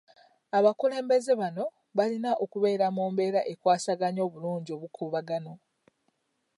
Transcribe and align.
Abakulembeze 0.57 1.31
bano 1.41 1.63
balina 1.97 2.31
okubeera 2.43 2.87
mu 2.95 3.03
mbeera 3.11 3.41
ekwasaganya 3.53 4.21
obulungi 4.27 4.71
obukuubagano. 4.77 5.53